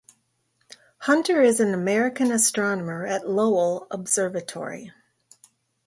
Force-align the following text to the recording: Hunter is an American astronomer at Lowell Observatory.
Hunter 1.01 1.43
is 1.43 1.59
an 1.59 1.75
American 1.75 2.31
astronomer 2.31 3.05
at 3.05 3.29
Lowell 3.29 3.85
Observatory. 3.91 4.91